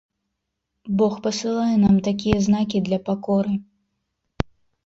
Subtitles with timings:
[1.01, 3.53] Бог пасылае нам такія знакі для пакоры.